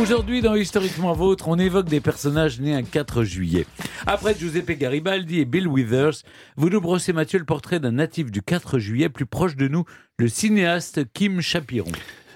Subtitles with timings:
[0.00, 3.66] Aujourd'hui, dans Historiquement Vôtre, on évoque des personnages nés un 4 juillet.
[4.06, 6.22] Après Giuseppe Garibaldi et Bill Withers,
[6.56, 9.84] vous nous brossez, Mathieu, le portrait d'un natif du 4 juillet plus proche de nous,
[10.16, 11.90] le cinéaste Kim Chapiron.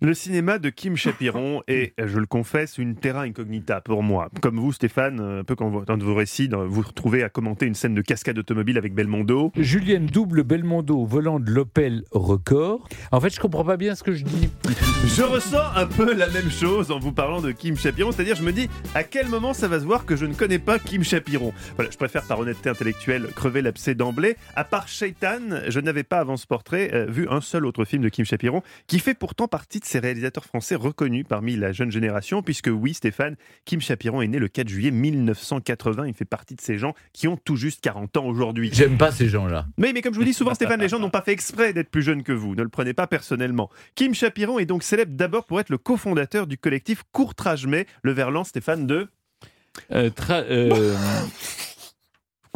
[0.00, 4.28] Le cinéma de Kim Chapiron est, je le confesse, une terra incognita pour moi.
[4.42, 7.66] Comme vous, Stéphane, un peu quand vous, dans vos récits, vous vous retrouvez à commenter
[7.66, 9.52] une scène de cascade automobile avec Belmondo.
[9.56, 12.88] Julienne double Belmondo au volant de l'Opel Record.
[13.10, 14.50] En fait, je comprends pas bien ce que je dis.
[15.06, 18.42] Je ressens un peu la même chose en vous parlant de Kim Chapiron, c'est-à-dire je
[18.42, 21.04] me dis à quel moment ça va se voir que je ne connais pas Kim
[21.04, 21.52] Chapiron?
[21.76, 24.36] Voilà, je préfère par honnêteté intellectuelle crever l'abcès d'emblée.
[24.56, 28.02] À part Shaitan, je n'avais pas avant ce portrait euh, vu un seul autre film
[28.02, 31.90] de Kim Chapiron qui fait pourtant partie de ces réalisateurs français reconnus parmi la jeune
[31.90, 36.06] génération, puisque oui, Stéphane, Kim Chapiron est né le 4 juillet 1980.
[36.08, 38.70] Il fait partie de ces gens qui ont tout juste 40 ans aujourd'hui.
[38.72, 39.66] J'aime pas ces gens-là.
[39.78, 41.90] Mais, mais comme je vous dis souvent, Stéphane, les gens n'ont pas fait exprès d'être
[41.90, 42.54] plus jeunes que vous.
[42.54, 43.70] Ne le prenez pas personnellement.
[43.94, 48.12] Kim Chapiron est donc célèbre d'abord pour être le cofondateur du collectif Courtrage Mais, le
[48.12, 49.08] verlan, Stéphane, de.
[49.92, 50.94] Euh, tra- euh,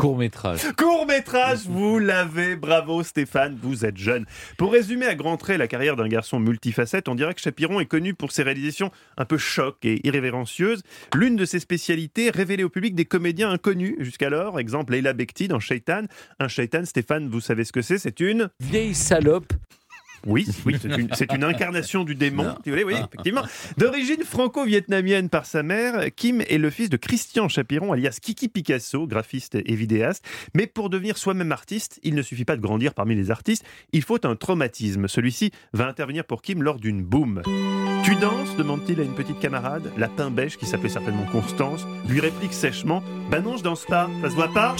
[0.00, 0.60] Court métrage.
[0.78, 4.24] Court métrage, vous l'avez, bravo Stéphane, vous êtes jeune.
[4.56, 7.84] Pour résumer à grands traits la carrière d'un garçon multifacette, on dirait que Chapiron est
[7.86, 10.84] connu pour ses réalisations un peu choc et irrévérencieuses.
[11.14, 15.60] L'une de ses spécialités, révéler au public des comédiens inconnus jusqu'alors, exemple Leila Bekti dans
[15.60, 16.04] Shaitan.
[16.38, 19.52] Un Shaitan, Stéphane, vous savez ce que c'est C'est une Vieille salope.
[20.26, 20.76] Oui, oui,
[21.14, 23.42] c'est une, incarnation du démon, si vous voulez, oui, effectivement.
[23.76, 29.06] D'origine franco-vietnamienne par sa mère, Kim est le fils de Christian Chapiron, alias Kiki Picasso,
[29.06, 30.24] graphiste et vidéaste.
[30.54, 34.02] Mais pour devenir soi-même artiste, il ne suffit pas de grandir parmi les artistes, il
[34.02, 35.08] faut un traumatisme.
[35.08, 37.42] Celui-ci va intervenir pour Kim lors d'une boum.
[38.04, 39.92] Tu danses demande-t-il à une petite camarade.
[39.96, 44.08] La pain beige, qui s'appelait certainement Constance, lui réplique sèchement Bah non, je danse pas,
[44.22, 44.74] ça se voit pas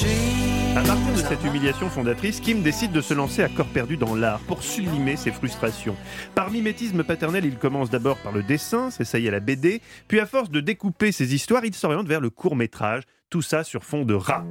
[0.76, 4.14] à partir de cette humiliation fondatrice, Kim décide de se lancer à corps perdu dans
[4.14, 5.96] l'art pour sublimer ses frustrations.
[6.34, 10.26] Par mimétisme paternel, il commence d'abord par le dessin, s'essaye à la BD, puis à
[10.26, 13.02] force de découper ses histoires, il s'oriente vers le court métrage.
[13.30, 14.44] Tout ça sur fond de rap.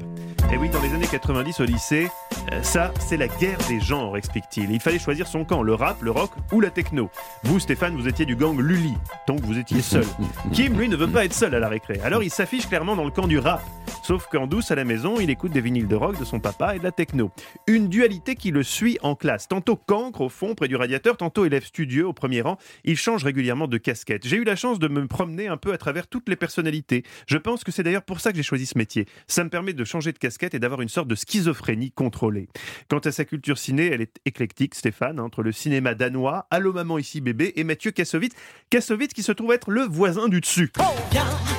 [0.54, 2.08] Et oui, dans les années 90 au lycée,
[2.54, 4.72] euh, ça, c'est la guerre des genres, explique-t-il.
[4.72, 7.10] Il fallait choisir son camp, le rap, le rock ou la techno.
[7.44, 8.94] Vous, Stéphane, vous étiez du gang Lully,
[9.28, 10.06] donc vous étiez seul.
[10.54, 12.00] Kim, lui, ne veut pas être seul à la récré.
[12.06, 13.62] Alors il s'affiche clairement dans le camp du rap.
[14.10, 16.76] Sauf qu'en douce à la maison, il écoute des vinyles de rock de son papa
[16.76, 17.30] et de la techno.
[17.68, 19.48] Une dualité qui le suit en classe.
[19.48, 22.58] Tantôt cancre au fond, près du radiateur, tantôt élève studieux au premier rang.
[22.86, 24.26] Il change régulièrement de casquette.
[24.26, 27.04] J'ai eu la chance de me promener un peu à travers toutes les personnalités.
[27.28, 29.06] Je pense que c'est d'ailleurs pour ça que j'ai choisi ce métier.
[29.28, 32.50] Ça me permet de changer de casquette et d'avoir une sorte de schizophrénie contrôlée.
[32.90, 36.98] Quant à sa culture ciné, elle est éclectique, Stéphane, entre le cinéma danois, Allô maman
[36.98, 38.34] ici bébé et Mathieu Kassovitz.
[38.72, 40.72] Kassovitz qui se trouve être le voisin du dessus.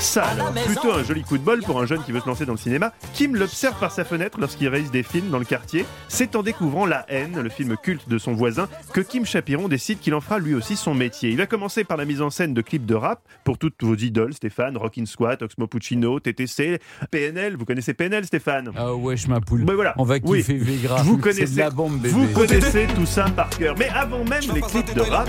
[0.01, 2.40] Ça alors, plutôt un joli coup de bol pour un jeune qui veut se lancer
[2.47, 2.93] dans le cinéma.
[3.15, 5.85] Kim l'observe par sa fenêtre lorsqu'il réalise des films dans le quartier.
[6.09, 10.01] C'est en découvrant La haine, le film culte de son voisin, que Kim Chapiron décide
[10.01, 11.31] qu'il en fera lui aussi son métier.
[11.31, 13.95] Il va commencer par la mise en scène de clips de rap pour toutes vos
[13.97, 16.79] idoles, Stéphane, Rockin' Squat, Oxmo Puccino, TTC,
[17.11, 17.57] PNL.
[17.57, 18.71] Vous connaissez PNL, Stéphane?
[18.77, 19.65] Ah wesh ma poule.
[19.65, 19.95] Ben voilà.
[19.99, 20.39] On va Oui.
[20.39, 21.03] kiffer Vegra.
[21.03, 22.09] Vous C'est connaissez, la bombe bébé.
[22.11, 23.75] vous connaissez tout ça par cœur.
[23.79, 25.29] Mais avant même les clips de rap,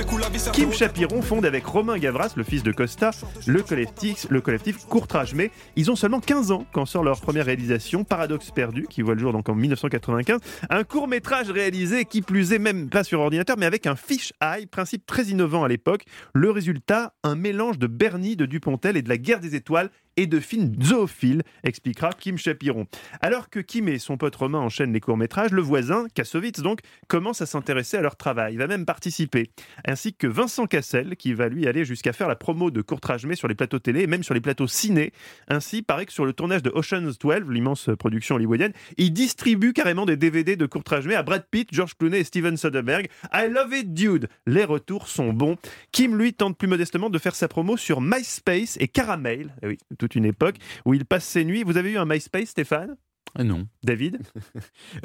[0.53, 3.11] Kim Chapiron fonde avec Romain Gavras, le fils de Costa,
[3.45, 5.33] le collectif, le collectif Courtrage.
[5.33, 9.22] Mais ils ont seulement 15 ans quand leur première réalisation, Paradoxe perdu, qui voit le
[9.22, 10.40] jour donc en 1995.
[10.69, 14.34] Un court métrage réalisé, qui plus est même pas sur ordinateur, mais avec un fish
[14.41, 16.03] eye, principe très innovant à l'époque.
[16.34, 19.90] Le résultat, un mélange de Bernie, de Dupontel et de la guerre des étoiles
[20.21, 22.85] et de films zoophiles, expliquera Kim Chapiron.
[23.21, 27.41] Alors que Kim et son pote Romain enchaînent les courts-métrages, le voisin, Kassovitz donc, commence
[27.41, 29.49] à s'intéresser à leur travail, il va même participer.
[29.85, 33.35] Ainsi que Vincent Cassel, qui va lui aller jusqu'à faire la promo de Courtrage Mais
[33.35, 35.11] sur les plateaux télé et même sur les plateaux ciné.
[35.47, 40.05] Ainsi, paraît que sur le tournage de Ocean's 12, l'immense production hollywoodienne, il distribue carrément
[40.05, 43.07] des DVD de Courtrage Mais à Brad Pitt, George Clooney et Steven Soderbergh.
[43.33, 45.57] I love it, dude Les retours sont bons.
[45.91, 49.55] Kim, lui, tente plus modestement de faire sa promo sur MySpace et Caramel.
[49.63, 49.77] Eh oui,
[50.16, 50.55] une époque
[50.85, 51.63] où il passe ses nuits.
[51.63, 52.95] Vous avez eu un MySpace, Stéphane?
[53.40, 53.68] Non.
[53.84, 54.19] David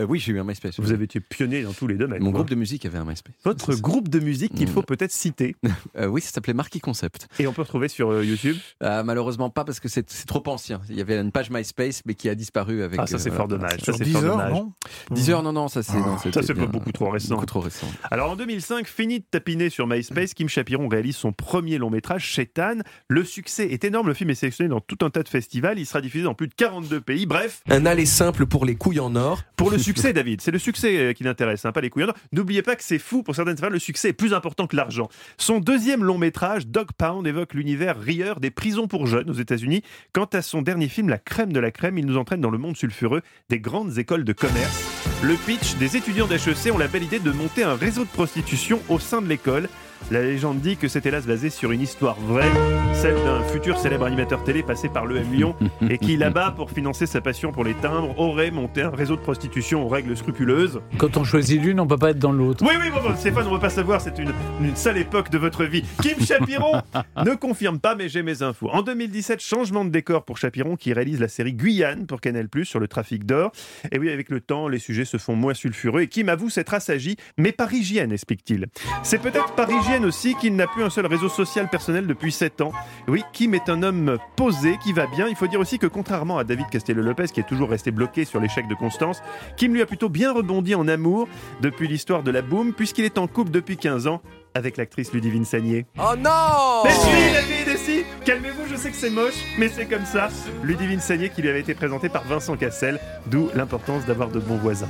[0.01, 0.79] Euh, oui, j'ai eu un MySpace.
[0.81, 2.23] Vous avez été pionnier dans tous les domaines.
[2.23, 2.41] Mon quoi.
[2.41, 3.35] groupe de musique avait un MySpace.
[3.45, 5.55] Votre groupe de musique qu'il faut peut-être citer.
[5.97, 7.29] Euh, oui, ça s'appelait Marquis Concept.
[7.39, 8.57] Et on peut retrouver sur euh, YouTube.
[8.83, 10.81] Euh, malheureusement pas parce que c'est trop ancien.
[10.91, 12.99] Il y avait une page MySpace mais qui a disparu avec.
[13.01, 13.79] Ah, ça c'est euh, fort dommage.
[13.79, 14.53] Ça Sur c'est 10 fort heures, dommage.
[14.53, 14.73] non?
[15.13, 15.99] 10 heures, non, non, ça c'est.
[15.99, 17.35] non, Ça c'est beaucoup trop récent.
[17.35, 17.87] Beaucoup trop récent.
[18.11, 22.25] Alors en 2005, fini de tapiner sur MySpace, Kim Chapiron réalise son premier long métrage,
[22.27, 22.79] Shaitan.
[23.09, 25.87] Le succès est énorme, le film est sélectionné dans tout un tas de festivals, il
[25.87, 27.27] sera diffusé dans plus de 42 pays.
[27.27, 29.43] Bref, Un aller simple pour les couilles en or.
[29.57, 32.05] pour le succès, David, c'est le succès euh, qui l'intéresse, hein, pas les couilles.
[32.05, 32.15] en or.
[32.33, 35.11] N'oubliez pas que c'est fou, pour certaines femmes, le succès est plus important que l'argent.
[35.37, 39.83] Son deuxième long métrage, Dog Pound, évoque l'univers rieur des prisons pour jeunes aux États-Unis.
[40.15, 42.57] Quant à son dernier film, La crème de la crème, il nous entraîne dans le
[42.57, 43.21] monde sulfureux
[43.51, 44.83] des grandes écoles de commerce.
[45.23, 48.81] Le pitch des étudiants d'HEC ont la belle idée de monter un réseau de prostitution
[48.89, 49.69] au sein de l'école.
[50.11, 52.51] La légende dit que c'est hélas basé sur une histoire vraie,
[52.95, 55.57] celle d'un futur célèbre animateur télé passé par l'EM Lyon
[55.91, 59.21] et qui là-bas, pour financer sa passion pour les timbres, aurait monté un réseau de
[59.21, 60.81] prostitution aux règles scrupuleuses.
[60.99, 62.65] Quand on choisit l'une, on peut pas être dans l'autre.
[62.65, 65.31] Oui, oui, bon, bon, Stéphane, on ne veut pas savoir, c'est une, une sale époque
[65.31, 65.85] de votre vie.
[66.03, 66.83] Kim Chapiron
[67.25, 68.71] ne confirme pas, mais j'ai mes infos.
[68.71, 72.81] En 2017, changement de décor pour Chapiron qui réalise la série Guyane pour Canal+, sur
[72.81, 73.53] le trafic d'or.
[73.91, 76.75] Et oui, avec le temps, les sujets se font moins sulfureux et Kim avoue s'être
[76.75, 78.67] assagi, mais par hygiène, explique-t-il.
[79.03, 82.61] C'est peut-être par hygiène aussi qu'il n'a plus un seul réseau social personnel depuis 7
[82.61, 82.73] ans.
[83.07, 85.29] Oui, Kim est un homme posé, qui va bien.
[85.29, 88.41] Il faut dire aussi que contrairement à David Castello-Lopez, qui est toujours resté bloqué sur
[88.41, 89.23] l'échec de Constance,
[89.57, 91.29] Kim lui a plutôt bien rebondi en amour
[91.61, 94.23] depuis l'histoire de la boom, puisqu'il est en couple depuis 15 ans
[94.55, 95.87] avec l'actrice Ludivine Sagnier.
[95.99, 99.69] Oh non Mais si, la fille des si Calmez-vous, je sais que c'est moche, mais
[99.69, 100.31] c'est comme ça.
[100.65, 104.57] Ludivine Sagnier qui lui avait été présentée par Vincent Cassel, d'où l'importance d'avoir de bons
[104.57, 104.89] voisins.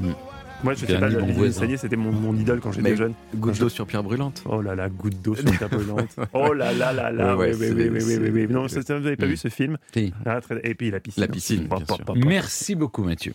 [0.00, 0.12] Mm.
[0.64, 1.60] Moi, je sais pas, voisin.
[1.60, 3.14] Sagnier, c'était mon, mon idole quand j'étais jeune.
[3.36, 4.42] Goutte d'eau sur pierre brûlante.
[4.44, 6.16] Oh là là, goutte d'eau sur ta brûlante.
[6.32, 8.46] Oh là là là là, Ouais, ouais, oui, oui, oui, oui, oui.
[8.50, 9.28] Non, vous n'avez pas Mm.
[9.30, 9.76] vu ce film.
[10.26, 11.20] Ah, très- Et puis la piscine.
[11.22, 11.68] La piscine.
[12.16, 13.32] Merci beaucoup, Mathieu.